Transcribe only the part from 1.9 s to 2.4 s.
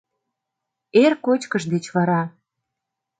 вара.